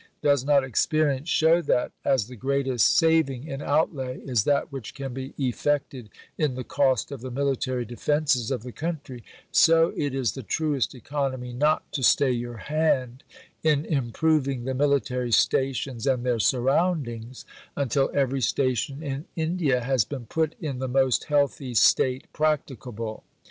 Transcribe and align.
Does 0.23 0.43
not 0.43 0.63
experience 0.63 1.29
show 1.29 1.61
that, 1.61 1.91
as 2.03 2.25
the 2.25 2.35
greatest 2.35 2.97
saving 2.97 3.43
in 3.45 3.61
outlay 3.61 4.17
is 4.21 4.45
that 4.45 4.71
which 4.71 4.95
can 4.95 5.13
be 5.13 5.35
effected 5.37 6.09
in 6.39 6.55
the 6.55 6.63
cost 6.63 7.11
of 7.11 7.21
the 7.21 7.29
military 7.29 7.85
defences 7.85 8.49
of 8.49 8.63
the 8.63 8.71
country, 8.71 9.23
so 9.51 9.93
it 9.95 10.15
is 10.15 10.31
the 10.31 10.41
truest 10.41 10.95
economy 10.95 11.53
not 11.53 11.83
to 11.91 12.01
stay 12.01 12.31
your 12.31 12.57
hand 12.57 13.21
in 13.61 13.85
improving 13.85 14.63
the 14.63 14.73
military 14.73 15.31
stations 15.31 16.07
and 16.07 16.25
their 16.25 16.39
surroundings 16.39 17.45
until 17.75 18.09
every 18.11 18.41
station 18.41 19.03
in 19.03 19.25
India 19.35 19.81
has 19.81 20.03
been 20.03 20.25
put 20.25 20.55
in 20.59 20.79
the 20.79 20.87
most 20.87 21.25
healthy 21.25 21.75
state 21.75 22.25
practicable? 22.33 23.23